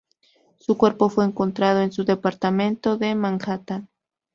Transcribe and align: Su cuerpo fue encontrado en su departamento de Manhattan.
Su 0.57 0.79
cuerpo 0.79 1.09
fue 1.09 1.25
encontrado 1.25 1.81
en 1.81 1.91
su 1.91 2.03
departamento 2.05 2.97
de 2.97 3.13
Manhattan. 3.13 3.87